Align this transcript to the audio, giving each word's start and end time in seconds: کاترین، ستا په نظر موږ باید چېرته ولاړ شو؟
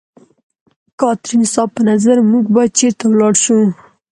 کاترین، 0.99 1.41
ستا 1.53 1.63
په 1.75 1.81
نظر 1.89 2.15
موږ 2.31 2.45
باید 2.55 2.75
چېرته 2.79 3.03
ولاړ 3.07 3.33
شو؟ 3.43 3.59